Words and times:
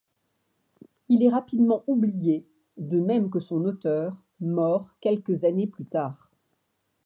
Il 1.09 1.21
est 1.21 1.29
rapidement 1.29 1.83
oublié, 1.85 2.43
de 2.75 2.99
même 2.99 3.29
que 3.29 3.39
son 3.39 3.65
auteur, 3.65 4.17
mort 4.39 4.89
quelques 4.99 5.43
années 5.43 5.67
plus 5.67 5.85
tard. 5.85 6.31